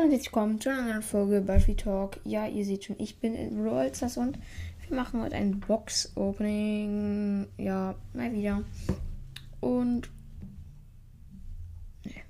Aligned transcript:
Hallo 0.00 0.06
und 0.06 0.12
herzlich 0.12 0.32
willkommen 0.32 0.58
zu 0.58 0.70
einer 0.70 0.82
neuen 0.82 1.02
Folge 1.02 1.42
Buffy 1.42 1.74
Talk. 1.74 2.20
Ja, 2.24 2.46
ihr 2.46 2.64
seht 2.64 2.84
schon, 2.84 2.96
ich 2.98 3.18
bin 3.18 3.34
in 3.34 3.62
Brawl 3.62 3.94
Stars 3.94 4.16
und 4.16 4.38
wir 4.88 4.96
machen 4.96 5.20
heute 5.20 5.36
ein 5.36 5.60
Box-Opening. 5.60 7.46
Ja, 7.58 7.94
mal 8.14 8.32
wieder. 8.32 8.64
Und. 9.60 10.08
Nee. 12.06 12.22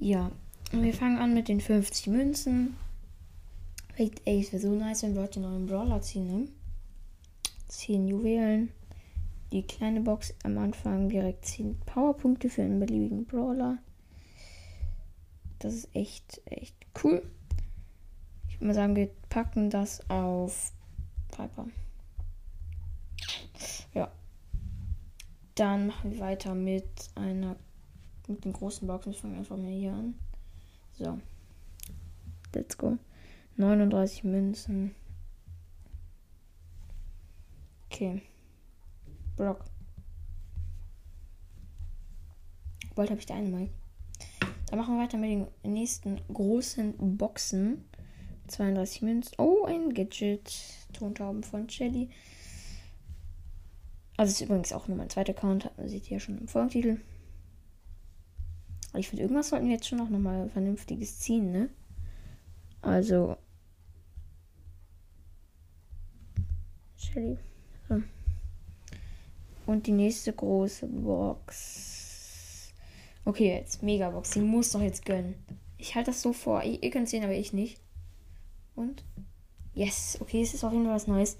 Ja, 0.00 0.32
und 0.72 0.82
wir 0.82 0.92
fangen 0.92 1.18
an 1.18 1.34
mit 1.34 1.46
den 1.46 1.60
50 1.60 2.08
Münzen. 2.08 2.74
Ey, 3.96 4.10
es 4.40 4.52
wäre 4.52 4.60
so 4.60 4.74
nice, 4.74 5.04
wenn 5.04 5.14
wir 5.14 5.22
heute 5.22 5.38
den 5.38 5.48
neuen 5.48 5.66
Brawler 5.66 6.02
ziehen, 6.02 6.26
ne? 6.26 6.48
10 7.68 8.08
Juwelen. 8.08 8.70
Die 9.52 9.62
kleine 9.62 10.00
Box 10.00 10.34
am 10.42 10.58
Anfang 10.58 11.08
direkt 11.08 11.44
10 11.44 11.78
Powerpunkte 11.86 12.50
für 12.50 12.62
einen 12.62 12.80
beliebigen 12.80 13.24
Brawler. 13.24 13.78
Das 15.66 15.74
ist 15.74 15.96
echt, 15.96 16.40
echt 16.44 16.76
cool. 17.02 17.28
Ich 18.46 18.54
würde 18.54 18.66
mal 18.66 18.74
sagen, 18.74 18.94
wir 18.94 19.10
packen 19.28 19.68
das 19.68 20.08
auf 20.08 20.72
Piper. 21.26 21.66
Ja. 23.92 24.12
Dann 25.56 25.88
machen 25.88 26.12
wir 26.12 26.20
weiter 26.20 26.54
mit 26.54 26.86
einer 27.16 27.56
mit 28.28 28.44
den 28.44 28.52
großen 28.52 28.86
Boxen. 28.86 29.10
Ich 29.10 29.18
fange 29.18 29.38
einfach 29.38 29.56
mal 29.56 29.72
hier 29.72 29.92
an. 29.92 30.14
So. 30.92 31.18
Let's 32.54 32.78
go. 32.78 32.96
39 33.56 34.22
Münzen. 34.22 34.94
Okay. 37.90 38.22
Block. 39.36 39.64
Bald 42.94 43.10
habe 43.10 43.18
ich 43.18 43.26
da 43.26 43.34
einen 43.34 43.50
Mal. 43.50 43.68
Dann 44.66 44.78
machen 44.78 44.96
wir 44.96 45.02
weiter 45.04 45.18
mit 45.18 45.30
den 45.30 45.72
nächsten 45.72 46.20
großen 46.32 47.16
Boxen. 47.16 47.84
32 48.48 49.02
Münzen. 49.02 49.34
Oh, 49.38 49.64
ein 49.64 49.94
Gadget. 49.94 50.52
Tontauben 50.92 51.42
von 51.42 51.68
Shelly. 51.68 52.10
Also 54.16 54.30
ist 54.32 54.40
übrigens 54.40 54.72
auch 54.72 54.88
nur 54.88 54.96
mein 54.96 55.10
zweiter 55.10 55.32
Account. 55.32 55.70
Seht 55.84 56.10
ihr 56.10 56.16
ja 56.16 56.20
schon 56.20 56.38
im 56.38 56.48
Folgentitel. 56.48 57.00
Aber 58.90 58.98
ich 58.98 59.08
finde, 59.08 59.22
irgendwas 59.22 59.50
sollten 59.50 59.66
wir 59.66 59.74
jetzt 59.74 59.88
schon 59.88 60.00
auch 60.00 60.08
nochmal 60.08 60.48
vernünftiges 60.48 61.18
ziehen, 61.18 61.52
ne? 61.52 61.68
Also. 62.80 63.36
Shelly. 66.96 67.36
So. 67.88 68.02
Und 69.66 69.86
die 69.86 69.92
nächste 69.92 70.32
große 70.32 70.86
Box. 70.86 71.95
Okay, 73.26 73.56
jetzt 73.56 73.82
Megabox. 73.82 74.30
Sie 74.30 74.40
muss 74.40 74.70
doch 74.70 74.80
jetzt 74.80 75.04
gönnen. 75.04 75.34
Ich 75.78 75.96
halte 75.96 76.12
das 76.12 76.22
so 76.22 76.32
vor. 76.32 76.62
Ihr, 76.62 76.80
ihr 76.80 76.90
könnt 76.90 77.08
sehen, 77.08 77.24
aber 77.24 77.34
ich 77.34 77.52
nicht. 77.52 77.80
Und? 78.76 79.04
Yes. 79.74 80.16
Okay, 80.20 80.42
es 80.42 80.54
ist 80.54 80.62
auf 80.62 80.72
jeden 80.72 80.84
Fall 80.84 80.94
was 80.94 81.08
Neues. 81.08 81.36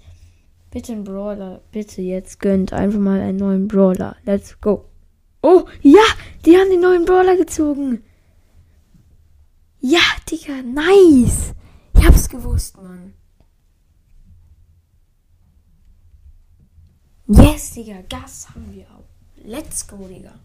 Bitte 0.69 0.91
ein 0.91 1.05
Brawler. 1.05 1.61
Bitte 1.71 2.01
jetzt 2.01 2.41
gönnt 2.41 2.73
einfach 2.73 2.99
mal 2.99 3.21
einen 3.21 3.37
neuen 3.37 3.69
Brawler. 3.69 4.17
Let's 4.25 4.59
go. 4.59 4.83
Oh, 5.41 5.63
ja! 5.81 6.03
Die 6.45 6.57
haben 6.57 6.69
den 6.69 6.81
neuen 6.81 7.05
Brawler 7.05 7.37
gezogen. 7.37 8.03
Ja, 9.79 10.01
Digga. 10.29 10.61
Nice. 10.63 11.53
Ich 11.97 12.05
hab's 12.05 12.27
gewusst, 12.27 12.75
Mann. 12.75 13.13
Yes, 17.29 17.71
Digga. 17.71 18.01
Gas 18.09 18.49
haben 18.49 18.73
wir 18.73 18.83
auch. 18.87 19.07
Let's 19.45 19.87
go, 19.87 20.05
Digga. 20.05 20.37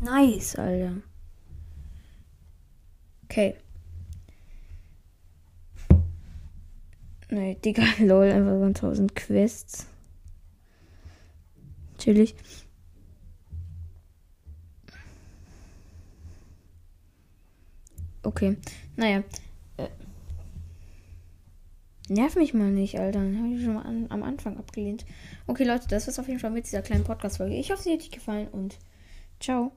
Nice, 0.00 0.56
Alter. 0.56 1.02
Okay. 3.24 3.54
Nee, 7.30 7.56
Digga, 7.64 7.84
lol, 8.00 8.30
einfach 8.30 8.60
1000 8.60 9.14
Quests. 9.14 9.86
Natürlich. 11.92 12.34
Okay, 18.22 18.56
naja. 18.96 19.22
Äh. 19.76 19.88
Nerv 22.08 22.36
mich 22.36 22.52
mal 22.54 22.70
nicht, 22.70 22.98
Alter. 22.98 23.20
Dann 23.20 23.38
habe 23.38 23.54
ich 23.54 23.64
schon 23.64 23.74
mal 23.74 23.82
an, 23.82 24.06
am 24.08 24.22
Anfang 24.22 24.58
abgelehnt. 24.58 25.06
Okay, 25.46 25.64
Leute, 25.64 25.86
das 25.88 26.08
ist 26.08 26.18
auf 26.18 26.26
jeden 26.26 26.40
Fall 26.40 26.50
mit 26.50 26.66
dieser 26.66 26.82
kleinen 26.82 27.04
Podcast-Folge. 27.04 27.54
Ich 27.54 27.70
hoffe, 27.70 27.82
sie 27.82 27.92
hat 27.92 28.00
euch 28.00 28.10
gefallen 28.10 28.48
und 28.48 28.78
ciao. 29.38 29.72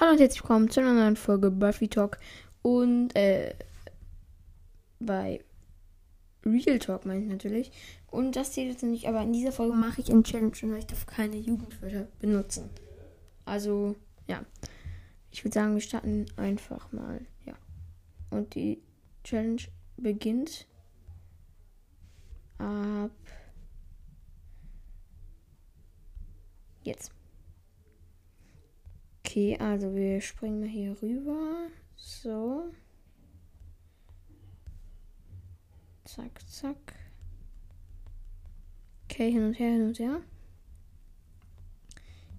Hallo 0.00 0.12
und 0.12 0.20
herzlich 0.20 0.42
willkommen 0.42 0.70
zu 0.70 0.80
einer 0.80 0.94
neuen 0.94 1.14
Folge 1.14 1.50
Buffy 1.50 1.86
Talk 1.86 2.16
und 2.62 3.14
äh, 3.14 3.54
bei 4.98 5.44
Real 6.42 6.78
Talk 6.78 7.04
meine 7.04 7.20
ich 7.20 7.28
natürlich. 7.28 7.70
Und 8.06 8.34
das 8.34 8.52
zählt 8.52 8.70
jetzt 8.70 8.82
nicht, 8.82 9.08
aber 9.08 9.20
in 9.20 9.34
dieser 9.34 9.52
Folge 9.52 9.76
mache 9.76 10.00
ich 10.00 10.10
eine 10.10 10.22
Challenge 10.22 10.54
und 10.62 10.76
ich 10.76 10.86
darf 10.86 11.04
keine 11.04 11.36
Jugendwörter 11.36 12.08
benutzen. 12.18 12.70
Also, 13.44 13.94
ja. 14.26 14.42
Ich 15.32 15.44
würde 15.44 15.52
sagen, 15.52 15.74
wir 15.74 15.82
starten 15.82 16.24
einfach 16.38 16.90
mal. 16.92 17.20
Ja. 17.44 17.52
Und 18.30 18.54
die 18.54 18.80
Challenge 19.22 19.60
beginnt 19.98 20.66
ab 22.56 23.10
jetzt. 26.84 27.12
Okay, 29.30 29.56
also 29.60 29.94
wir 29.94 30.20
springen 30.20 30.58
mal 30.58 30.68
hier 30.68 31.00
rüber. 31.00 31.68
So. 31.94 32.64
Zack, 36.04 36.40
zack. 36.48 36.96
Okay, 39.04 39.30
hin 39.30 39.44
und 39.44 39.56
her, 39.56 39.70
hin 39.70 39.86
und 39.86 39.98
her. 40.00 40.20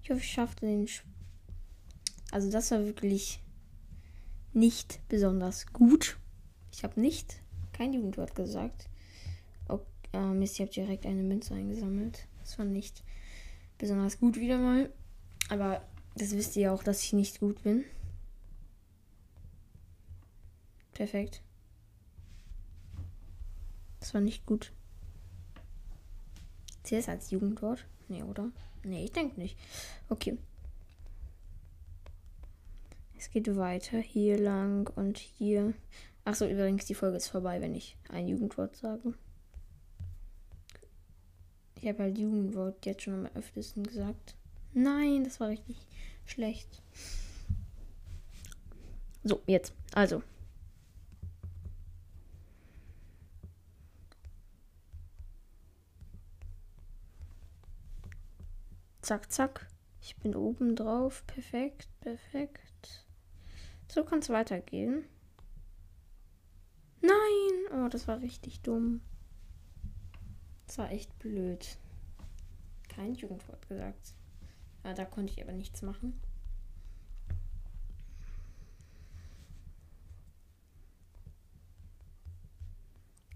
Ich 0.02 0.10
hoffe, 0.10 0.20
ich 0.20 0.30
schaffte 0.30 0.66
den. 0.66 0.84
Sp 0.84 1.08
also, 2.30 2.50
das 2.50 2.70
war 2.72 2.84
wirklich 2.84 3.40
nicht 4.52 5.00
besonders 5.08 5.72
gut. 5.72 6.18
Ich 6.72 6.84
habe 6.84 7.00
nicht 7.00 7.40
kein 7.72 7.94
Jugendwort 7.94 8.34
gesagt. 8.34 8.90
Okay, 9.66 9.86
äh, 10.12 10.34
Mist, 10.34 10.56
ich 10.56 10.60
habe 10.60 10.72
direkt 10.72 11.06
eine 11.06 11.22
Münze 11.22 11.54
eingesammelt. 11.54 12.26
Das 12.40 12.58
war 12.58 12.66
nicht 12.66 13.02
besonders 13.78 14.20
gut 14.20 14.38
wieder 14.38 14.58
mal. 14.58 14.92
Aber 15.48 15.82
das 16.14 16.32
wisst 16.32 16.56
ihr 16.56 16.72
auch, 16.72 16.82
dass 16.82 17.02
ich 17.02 17.12
nicht 17.12 17.40
gut 17.40 17.62
bin. 17.62 17.84
Perfekt. 20.92 21.42
Das 24.00 24.12
war 24.14 24.20
nicht 24.20 24.46
gut. 24.46 24.72
Zählt 26.82 27.02
es 27.02 27.08
als 27.08 27.30
Jugendwort? 27.30 27.86
Nee, 28.08 28.22
oder? 28.22 28.50
Nee, 28.84 29.04
ich 29.04 29.12
denke 29.12 29.40
nicht. 29.40 29.56
Okay. 30.08 30.36
Es 33.16 33.30
geht 33.30 33.54
weiter 33.56 33.98
hier 33.98 34.38
lang 34.38 34.90
und 34.96 35.18
hier. 35.18 35.74
Achso, 36.24 36.46
übrigens, 36.46 36.84
die 36.86 36.94
Folge 36.94 37.16
ist 37.16 37.28
vorbei, 37.28 37.60
wenn 37.60 37.74
ich 37.74 37.96
ein 38.08 38.28
Jugendwort 38.28 38.76
sage. 38.76 39.14
Ich 41.80 41.88
habe 41.88 42.02
halt 42.02 42.18
Jugendwort 42.18 42.84
jetzt 42.84 43.02
schon 43.02 43.26
am 43.26 43.32
öftesten 43.34 43.84
gesagt. 43.84 44.34
Nein, 44.74 45.24
das 45.24 45.38
war 45.40 45.48
richtig 45.48 45.76
schlecht. 46.24 46.82
So, 49.22 49.42
jetzt. 49.46 49.72
Also. 49.94 50.22
Zack, 59.02 59.30
zack. 59.30 59.68
Ich 60.00 60.16
bin 60.16 60.34
oben 60.34 60.74
drauf. 60.74 61.24
Perfekt, 61.26 61.88
perfekt. 62.00 63.06
So 63.88 64.04
kann 64.04 64.20
es 64.20 64.30
weitergehen. 64.30 65.04
Nein! 67.02 67.84
Oh, 67.84 67.88
das 67.88 68.08
war 68.08 68.20
richtig 68.20 68.62
dumm. 68.62 69.02
Das 70.66 70.78
war 70.78 70.90
echt 70.90 71.18
blöd. 71.18 71.78
Kein 72.88 73.14
Jugendwort 73.14 73.68
gesagt. 73.68 74.14
Ah, 74.84 74.94
da 74.94 75.04
konnte 75.04 75.32
ich 75.32 75.42
aber 75.42 75.52
nichts 75.52 75.82
machen. 75.82 76.20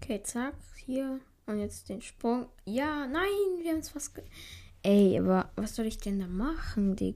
Okay, 0.01 0.21
zack, 0.23 0.55
hier. 0.85 1.19
Und 1.45 1.59
jetzt 1.59 1.89
den 1.89 2.01
Sprung. 2.01 2.47
Ja, 2.65 3.07
nein, 3.07 3.27
wir 3.61 3.71
haben 3.71 3.79
es 3.79 3.89
fast. 3.89 4.15
Ge 4.15 4.23
Ey, 4.83 5.19
aber 5.19 5.51
was 5.55 5.75
soll 5.75 5.85
ich 5.85 5.97
denn 5.97 6.19
da 6.19 6.27
machen? 6.27 6.95
Die 6.95 7.15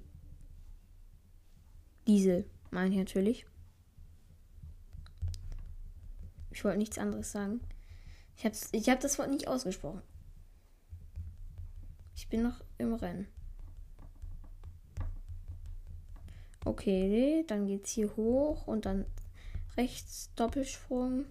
Diese, 2.07 2.43
meine 2.69 2.89
ich 2.89 2.97
natürlich. 2.97 3.45
Ich 6.49 6.63
wollte 6.65 6.79
nichts 6.79 6.97
anderes 6.97 7.31
sagen. 7.31 7.61
Ich 8.35 8.43
habe 8.43 8.55
ich 8.71 8.89
hab 8.89 8.99
das 8.99 9.19
Wort 9.19 9.29
nicht 9.29 9.47
ausgesprochen. 9.47 10.01
Ich 12.15 12.27
bin 12.27 12.43
noch 12.43 12.61
im 12.77 12.93
Rennen. 12.93 13.27
Okay, 16.63 17.43
dann 17.47 17.65
geht's 17.65 17.91
hier 17.91 18.15
hoch 18.15 18.67
und 18.67 18.85
dann 18.85 19.05
rechts 19.77 20.29
Doppelsprung. 20.35 21.25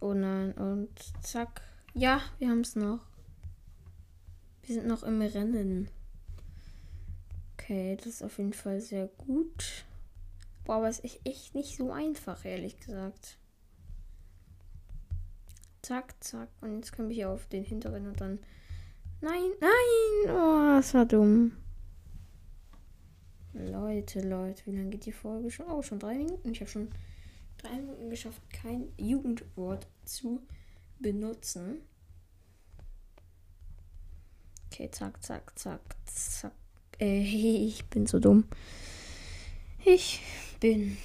Oh 0.00 0.12
nein, 0.12 0.52
und 0.52 0.90
zack. 1.22 1.62
Ja, 1.94 2.20
wir 2.38 2.50
haben 2.50 2.60
es 2.60 2.76
noch. 2.76 3.00
Wir 4.62 4.74
sind 4.74 4.86
noch 4.86 5.04
im 5.04 5.22
Rennen. 5.22 5.88
Okay, 7.54 7.96
das 7.96 8.06
ist 8.06 8.22
auf 8.22 8.38
jeden 8.38 8.52
Fall 8.52 8.80
sehr 8.80 9.06
gut. 9.06 9.84
Boah, 10.64 10.76
aber 10.76 10.88
es 10.88 10.98
ist 10.98 11.20
echt 11.24 11.54
nicht 11.54 11.76
so 11.76 11.92
einfach, 11.92 12.44
ehrlich 12.44 12.78
gesagt. 12.80 13.38
Zack, 15.82 16.14
zack. 16.18 16.48
Und 16.60 16.76
jetzt 16.76 16.92
können 16.92 17.08
wir 17.08 17.14
hier 17.14 17.30
auf 17.30 17.46
den 17.46 17.62
hinteren 17.62 18.08
und 18.08 18.20
dann. 18.20 18.40
Nein, 19.20 19.50
nein! 19.60 20.30
Oh, 20.30 20.76
das 20.76 20.94
war 20.94 21.06
dumm. 21.06 21.52
Leute, 23.54 24.20
Leute, 24.20 24.66
wie 24.66 24.76
lange 24.76 24.90
geht 24.90 25.06
die 25.06 25.12
Folge 25.12 25.50
schon? 25.50 25.66
Oh, 25.66 25.82
schon 25.82 25.98
drei 25.98 26.18
Minuten. 26.18 26.52
Ich 26.52 26.60
habe 26.60 26.70
schon 26.70 26.90
drei 27.56 27.76
Minuten 27.76 28.10
geschafft, 28.10 28.42
kein 28.50 28.92
Jugendwort 28.98 29.86
zu 30.04 30.42
benutzen. 30.98 31.80
Okay, 34.66 34.90
zack, 34.90 35.22
zack, 35.22 35.58
zack, 35.58 35.80
zack. 36.04 36.52
Äh, 37.00 37.22
ich 37.66 37.84
bin 37.86 38.06
so 38.06 38.18
dumm. 38.18 38.44
Ich 39.84 40.20
bin 40.60 40.98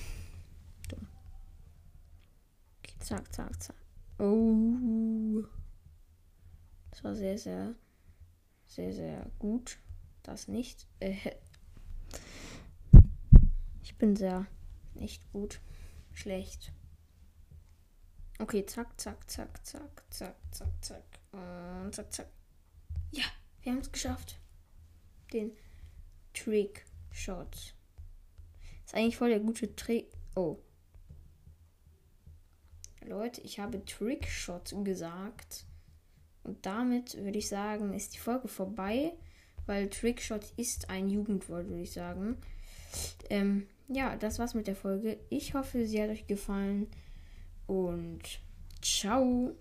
dumm. 0.89 1.07
Okay, 2.79 2.95
zack, 2.99 3.33
zack, 3.33 3.63
zack. 3.63 3.75
Oh. 4.19 5.43
Das 6.89 7.03
war 7.03 7.15
sehr, 7.15 7.37
sehr, 7.37 7.73
sehr, 8.71 8.93
sehr 8.93 9.25
gut. 9.37 9.77
Das 10.23 10.47
nicht. 10.47 10.87
Äh, 11.01 11.17
ich 13.83 13.97
bin 13.97 14.15
sehr 14.15 14.47
nicht 14.93 15.29
gut. 15.33 15.59
Schlecht. 16.13 16.71
Okay, 18.39 18.65
zack, 18.65 18.99
zack, 18.99 19.29
zack, 19.29 19.65
zack, 19.65 20.01
zack, 20.09 20.35
zack, 20.51 20.71
zack. 20.81 21.03
Und 21.33 21.93
zack, 21.93 22.13
zack. 22.13 22.27
Ja, 23.11 23.25
wir 23.61 23.73
haben 23.73 23.79
es 23.79 23.91
geschafft. 23.91 24.39
Den 25.33 25.51
Trick 26.33 26.85
Shot. 27.11 27.75
Ist 28.85 28.95
eigentlich 28.95 29.17
voll 29.17 29.29
der 29.29 29.41
gute 29.41 29.75
Trick. 29.75 30.11
Oh. 30.35 30.59
Leute, 33.01 33.41
ich 33.41 33.59
habe 33.59 33.83
Trickshot 33.83 34.73
gesagt. 34.85 35.65
Und 36.43 36.65
damit 36.65 37.17
würde 37.17 37.37
ich 37.37 37.47
sagen, 37.47 37.93
ist 37.93 38.13
die 38.15 38.19
Folge 38.19 38.47
vorbei, 38.47 39.13
weil 39.65 39.89
Trickshot 39.89 40.45
ist 40.57 40.89
ein 40.89 41.09
Jugendwort, 41.09 41.67
würde 41.67 41.83
ich 41.83 41.91
sagen. 41.91 42.37
Ähm, 43.29 43.67
ja, 43.87 44.15
das 44.15 44.39
war's 44.39 44.53
mit 44.53 44.67
der 44.67 44.75
Folge. 44.75 45.17
Ich 45.29 45.53
hoffe, 45.53 45.85
sie 45.85 46.01
hat 46.01 46.09
euch 46.09 46.27
gefallen 46.27 46.87
und 47.67 48.21
ciao. 48.81 49.55